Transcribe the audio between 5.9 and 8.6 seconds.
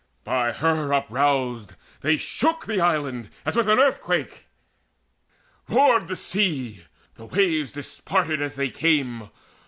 The sea; the waves disparted as